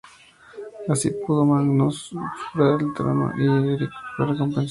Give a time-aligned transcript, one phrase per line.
[0.91, 4.59] Así pudo Magnus usurpar el trono y Erik fue recompensado.